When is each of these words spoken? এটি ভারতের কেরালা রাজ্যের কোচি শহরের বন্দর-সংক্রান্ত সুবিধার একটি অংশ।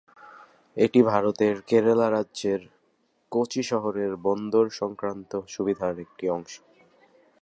এটি 0.77 0.99
ভারতের 1.03 1.55
কেরালা 1.61 2.07
রাজ্যের 2.09 2.61
কোচি 3.31 3.61
শহরের 3.63 4.11
বন্দর-সংক্রান্ত 4.17 5.31
সুবিধার 5.47 5.95
একটি 5.99 6.25
অংশ। 6.29 6.53